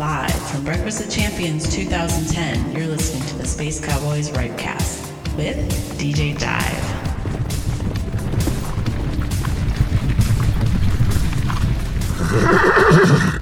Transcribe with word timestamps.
Live 0.00 0.50
from 0.50 0.64
Breakfast 0.64 1.04
of 1.04 1.10
Champions 1.10 1.68
2010, 1.76 2.72
you're 2.72 2.86
listening 2.86 3.22
to 3.28 3.36
the 3.36 3.46
Space 3.46 3.84
Cowboys 3.84 4.30
Ripecast 4.30 5.36
with 5.36 5.58
DJ 5.98 6.34
Jive. 6.38 7.00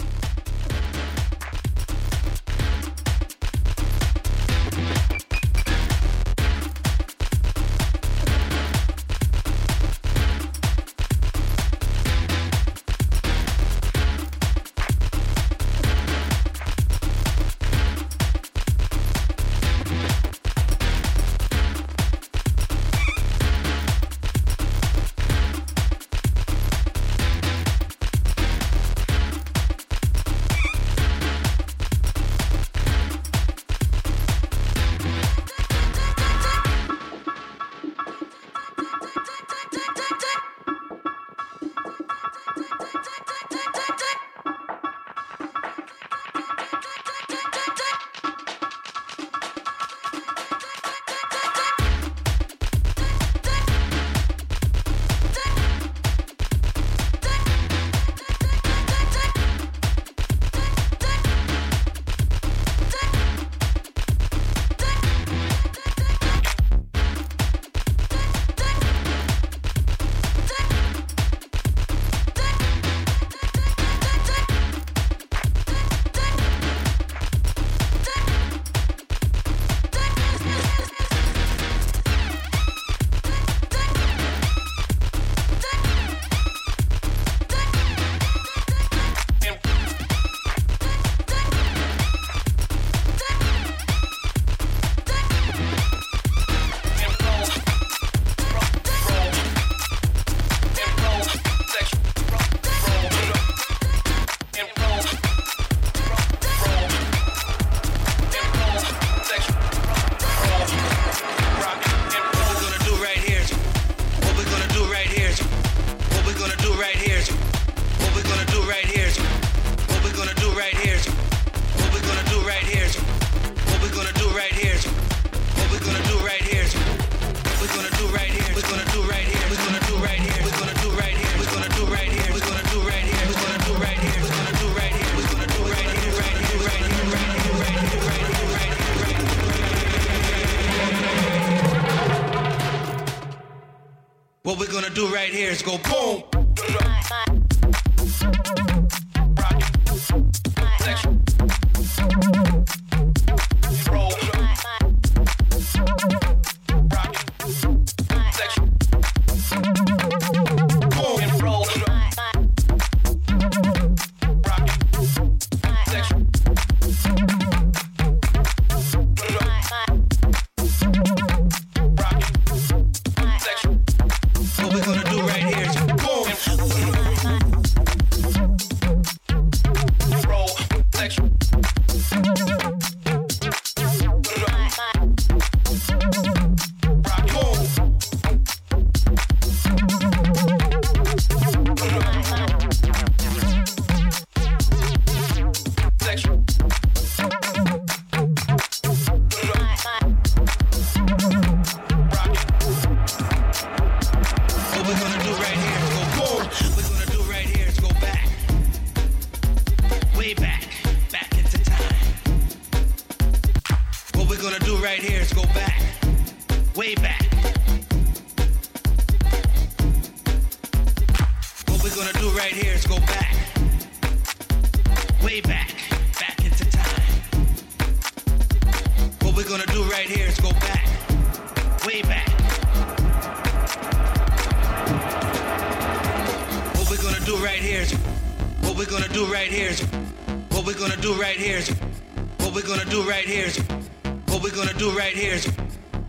here 245.18 245.34
is 245.34 245.46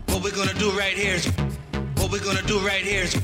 what 0.06 0.22
we're 0.22 0.30
gonna 0.30 0.54
do 0.54 0.70
right 0.78 0.94
here 0.96 1.16
is 1.16 1.26
what 1.98 2.12
we're 2.12 2.22
gonna 2.22 2.42
do 2.42 2.60
right 2.60 2.82
here 2.82 3.02
is 3.02 3.14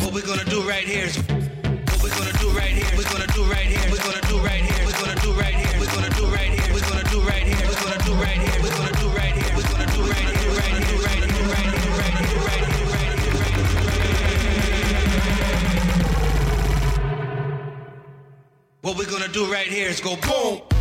what 0.00 0.12
we're 0.12 0.20
gonna 0.20 0.44
do 0.44 0.60
right 0.68 0.84
here 0.84 1.06
is 1.06 1.16
what 1.16 2.02
we're 2.02 2.10
gonna 2.10 2.32
do 2.44 2.50
right 2.50 2.76
here 2.76 2.84
we're 2.94 3.08
gonna 3.08 3.26
do 3.32 3.42
right 3.48 3.64
here 3.64 3.80
we're 3.90 4.04
gonna 4.04 4.20
do 4.28 4.36
right 4.44 4.60
here 4.60 4.84
we're 4.84 5.00
gonna 5.00 5.16
do 5.24 5.32
right 5.32 5.54
here 5.56 5.80
we're 5.80 5.88
gonna 5.96 6.12
do 6.12 6.28
right 6.28 6.52
here 6.52 6.68
we're 6.74 6.84
gonna 6.84 7.08
do 7.08 7.22
right 7.24 7.40
here 7.40 7.64
we're 7.64 7.72
gonna 7.80 8.04
do 8.04 8.12
right 8.20 8.36
here 8.36 8.60
we're 8.60 8.76
gonna 8.76 8.92
do 9.00 9.08
right 9.16 9.32
here 9.32 9.48
we're 9.56 9.64
gonna 9.64 9.88
do 9.96 10.04
right 10.04 10.28
here 10.28 10.52
right 10.60 10.76
here 10.84 11.00
right 11.00 11.24
here 11.24 11.48
right 11.48 11.72
here 11.72 11.96
right 11.96 12.20
here 12.20 12.44
right 12.92 13.16
here 13.16 13.32
What 18.82 18.98
we're 18.98 19.08
gonna 19.10 19.32
do 19.32 19.50
right 19.50 19.68
here 19.68 19.88
is 19.88 20.00
go 20.02 20.16
boom. 20.16 20.73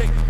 Thank 0.00 0.14
you. 0.14 0.29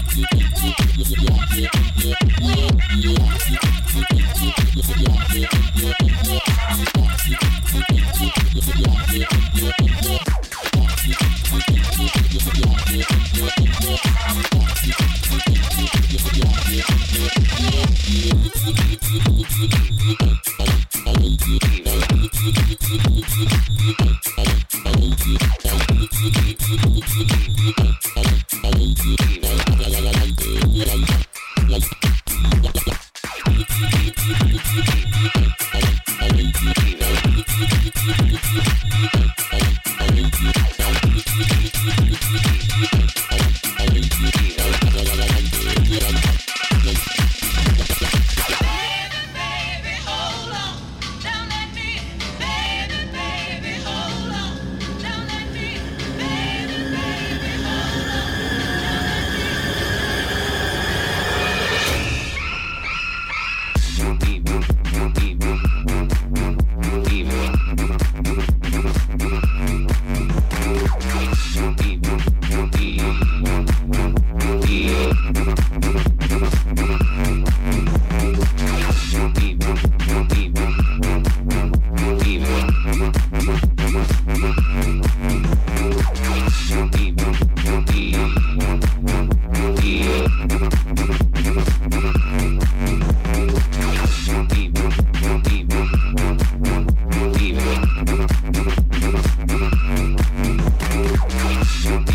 Nation. 101.83 102.10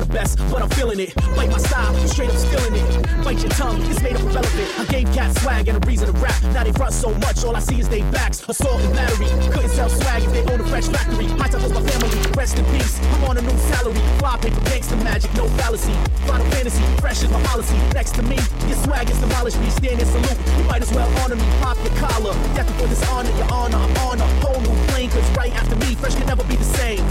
The 0.00 0.12
best, 0.12 0.38
but 0.50 0.62
I'm 0.62 0.70
feeling 0.70 0.98
it. 1.00 1.14
Bite 1.36 1.50
my 1.50 1.58
style, 1.58 1.94
straight 2.08 2.30
up 2.30 2.36
stealing 2.36 2.74
it. 2.74 3.24
Bite 3.24 3.40
your 3.40 3.50
tongue, 3.50 3.80
it's 3.90 4.02
made 4.02 4.16
up 4.16 4.22
of 4.22 4.34
relevant. 4.34 4.68
I 4.80 4.84
gave 4.86 5.06
cat 5.12 5.36
swag 5.38 5.68
and 5.68 5.82
a 5.82 5.86
reason 5.86 6.12
to 6.12 6.16
rap. 6.20 6.42
Now 6.54 6.64
they 6.64 6.72
front 6.72 6.94
so 6.94 7.10
much, 7.20 7.44
all 7.44 7.54
I 7.54 7.60
see 7.60 7.80
is 7.80 7.88
they 7.88 8.02
backs. 8.10 8.42
Assault 8.48 8.80
and 8.80 8.94
battery. 8.94 9.28
Couldn't 9.52 9.70
sell 9.70 9.88
swag 9.88 10.22
if 10.24 10.32
they 10.32 10.42
own 10.52 10.60
a 10.60 10.64
fresh 10.64 10.88
factory. 10.88 11.26
High 11.38 11.48
top 11.48 11.62
was 11.62 11.72
my 11.72 11.82
family, 11.82 12.10
rest 12.32 12.58
in 12.58 12.64
peace. 12.66 12.98
I'm 13.14 13.24
on 13.24 13.36
a 13.38 13.42
new 13.42 13.58
salary. 13.70 14.00
Fly 14.18 14.36
paper, 14.38 14.60
gangster 14.70 14.96
magic, 14.96 15.32
no 15.34 15.46
fallacy. 15.60 15.92
Final 16.26 16.46
fantasy, 16.50 16.82
fresh 17.00 17.22
is 17.22 17.30
my 17.30 17.42
policy. 17.44 17.76
Next 17.94 18.14
to 18.16 18.22
me, 18.22 18.38
your 18.66 18.76
swag 18.82 19.10
is 19.10 19.18
demolished 19.18 19.60
me. 19.60 19.70
Stand 19.70 20.00
and 20.00 20.08
salute, 20.08 20.38
you 20.58 20.64
might 20.64 20.82
as 20.82 20.92
well 20.92 21.08
honor 21.20 21.36
me. 21.36 21.44
Pop 21.60 21.76
your 21.84 21.94
collar. 22.00 22.34
Death 22.54 22.66
before 22.66 22.88
this 22.88 23.02
honor, 23.10 23.30
your 23.36 23.52
honor. 23.52 23.76
I'm 23.76 23.96
on 24.08 24.20
a 24.20 24.26
whole 24.40 24.60
new 24.60 24.74
plane, 24.88 25.10
cause 25.10 25.28
right 25.36 25.54
after 25.54 25.76
me, 25.76 25.94
fresh 25.94 26.14
can 26.14 26.26
never 26.26 26.44
be 26.44 26.56
the 26.56 26.64
same. 26.64 27.04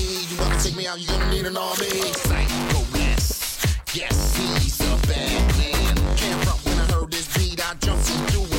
You 0.00 0.36
wanna 0.38 0.58
take 0.60 0.76
me 0.76 0.86
out, 0.86 1.00
you 1.00 1.06
gonna 1.08 1.30
need 1.30 1.46
an 1.46 1.56
army. 1.56 1.86
Psycho 2.26 2.84
bless. 2.92 3.76
Yes, 3.94 4.36
he's 4.36 4.80
a 4.80 4.96
bad 5.06 5.58
man. 5.58 6.16
Can't 6.16 6.42
front 6.44 6.64
when 6.64 6.78
I 6.78 6.86
heard 6.92 7.10
this 7.10 7.28
beat, 7.36 7.60
I 7.60 7.74
jumped 7.74 8.08
a 8.08 8.12
handstand. 8.12 8.53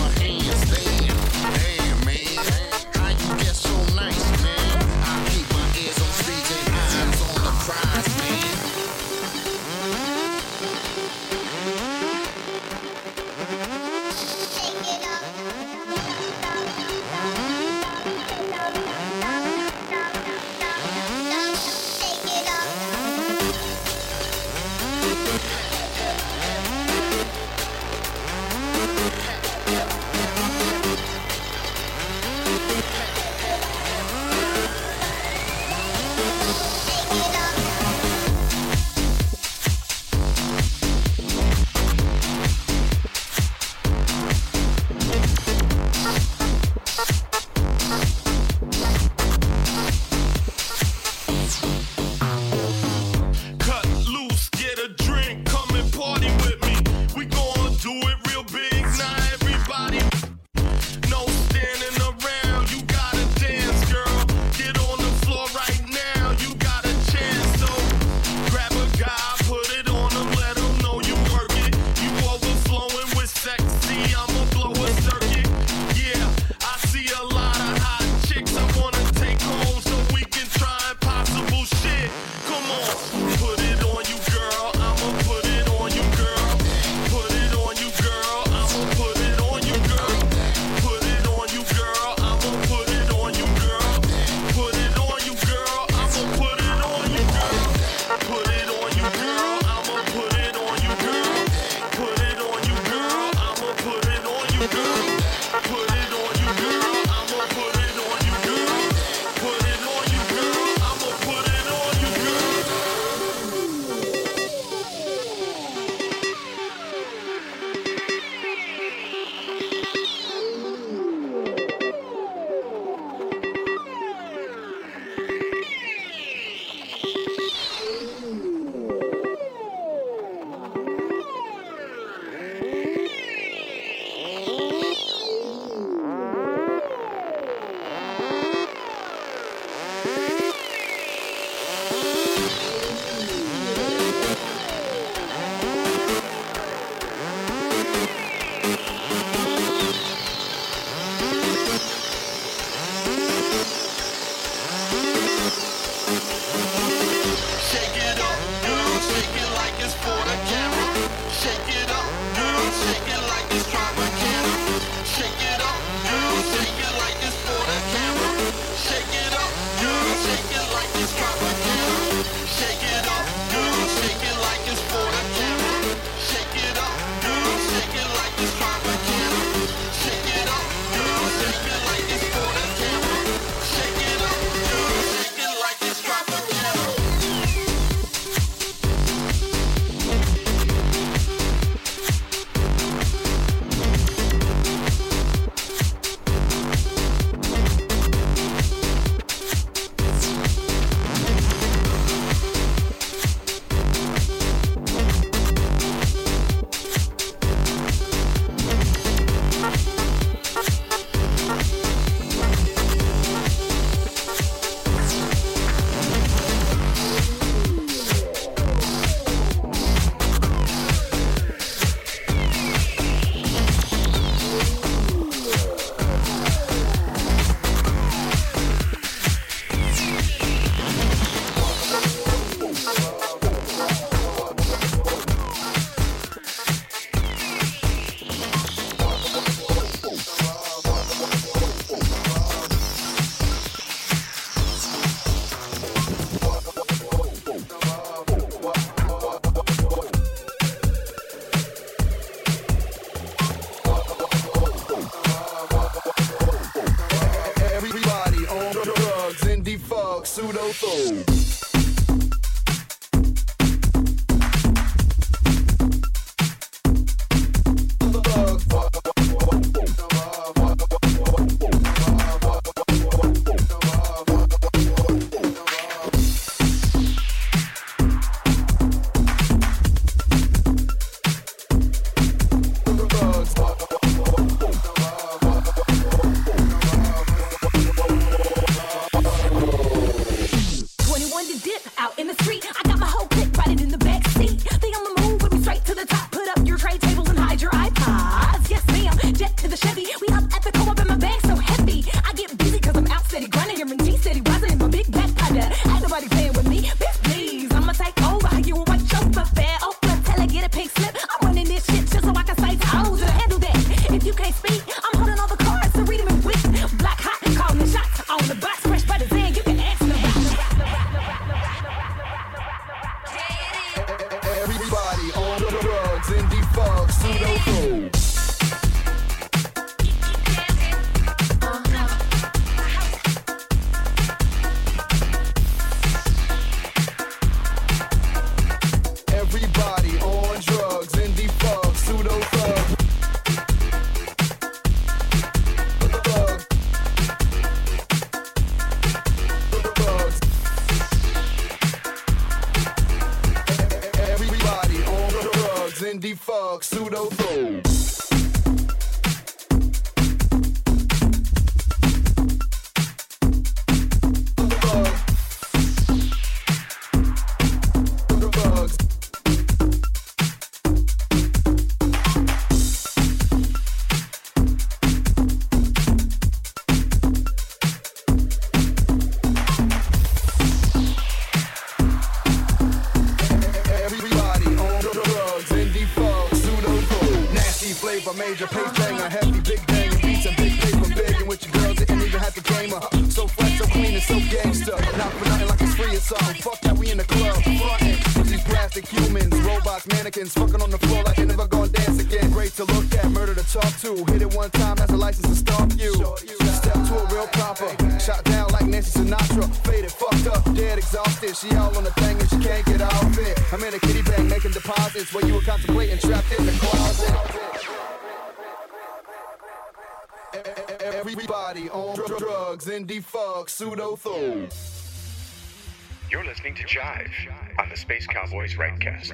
Space 428.55 428.77
RIPEcast. 428.77 429.33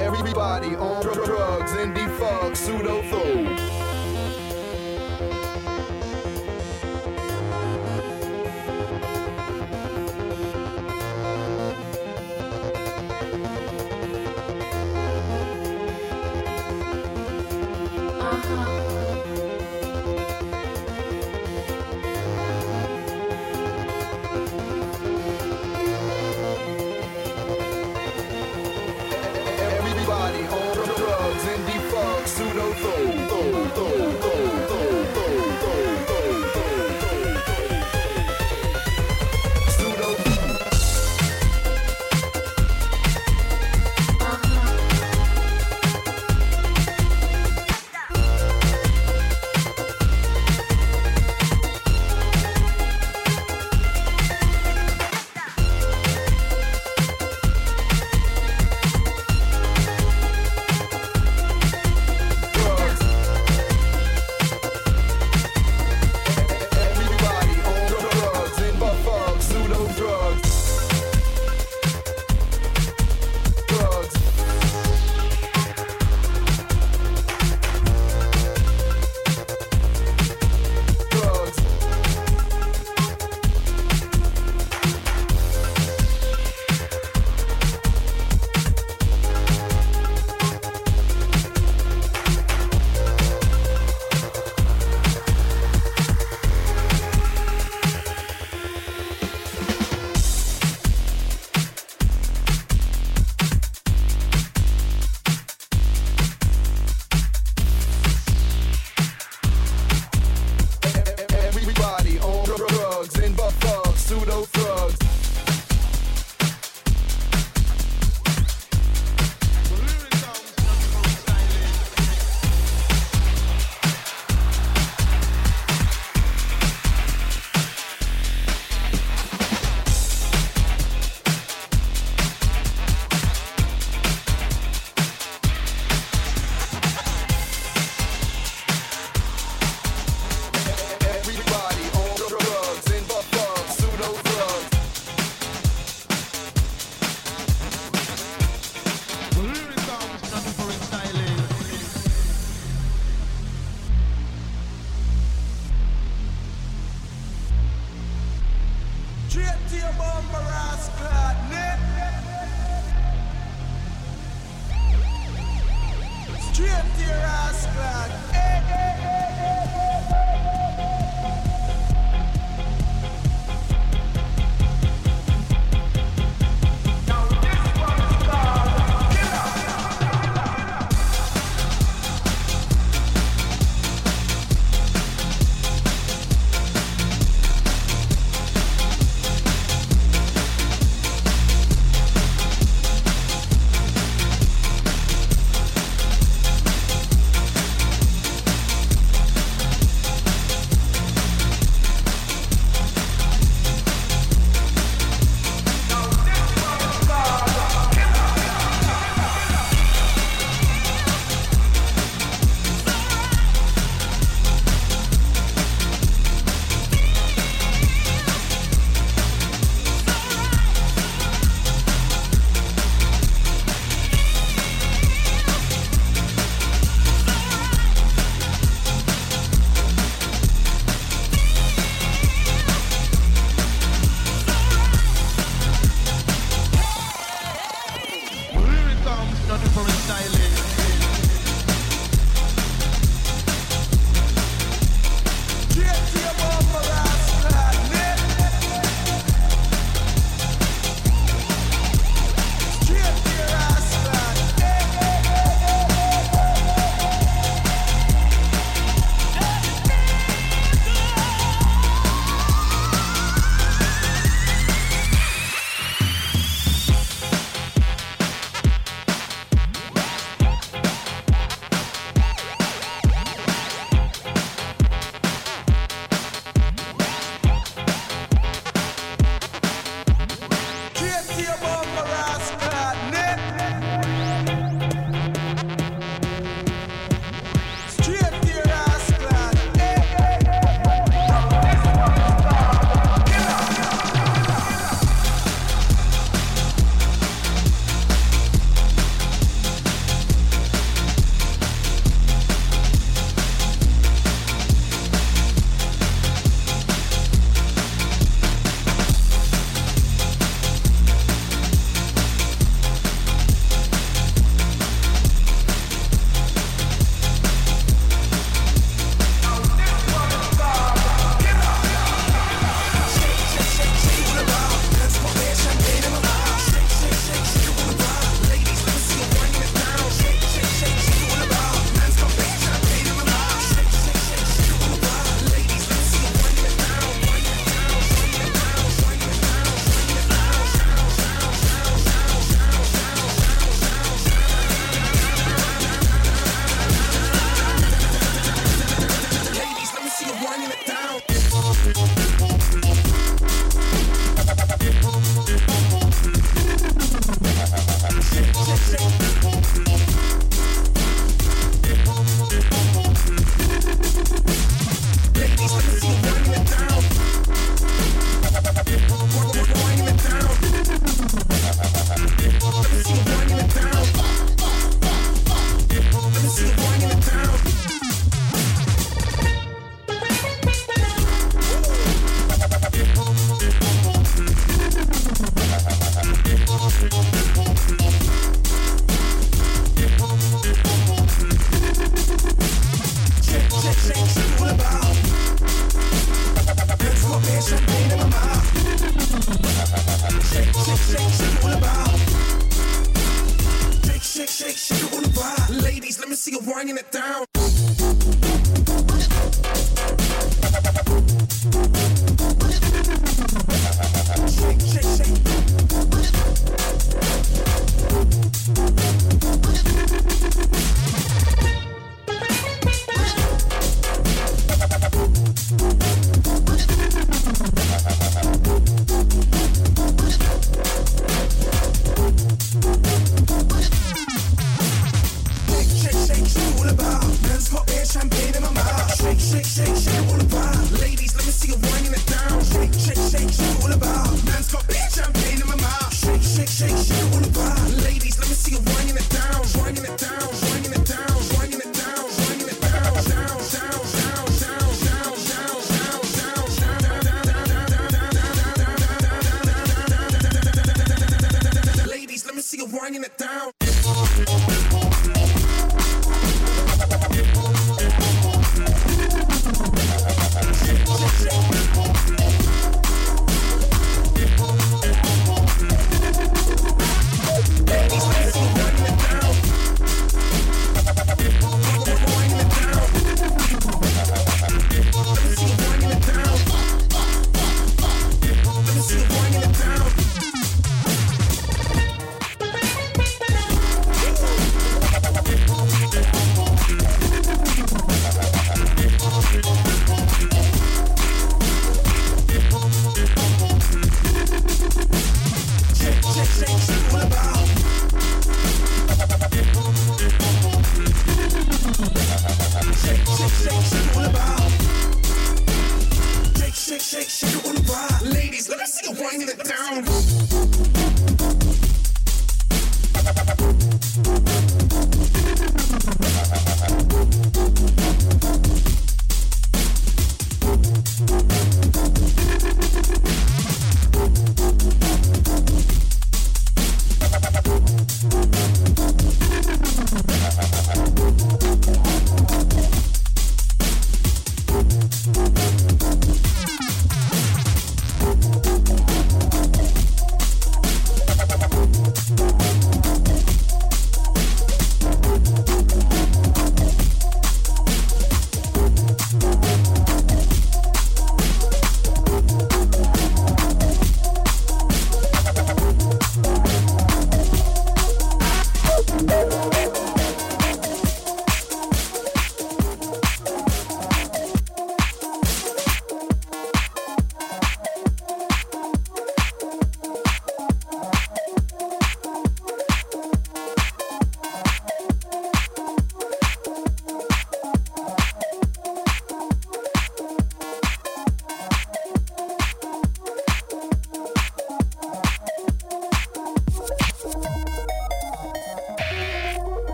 Everybody 0.00 0.74
on 0.76 1.02
drugs 1.02 1.72
and 1.72 1.94
defunct 1.94 2.56
pseudo 2.56 3.02
fool. 3.02 3.65